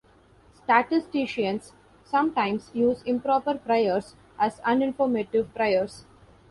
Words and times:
Statisticians 0.55 1.73
sometimes 2.03 2.71
use 2.73 3.03
improper 3.03 3.53
priors 3.53 4.15
as 4.39 4.59
uninformative 4.61 5.53
priors. 5.53 6.05